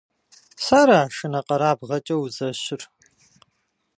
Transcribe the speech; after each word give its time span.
Сэра 0.63 1.01
шынэкъэрабгъэкӀэ 1.15 2.15
узэщыр?! 2.23 2.81